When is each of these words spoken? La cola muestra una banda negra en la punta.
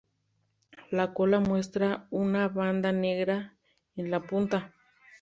La 0.89 1.13
cola 1.13 1.39
muestra 1.41 2.07
una 2.09 2.47
banda 2.49 2.91
negra 2.91 3.55
en 3.95 4.09
la 4.09 4.19
punta. 4.19 4.73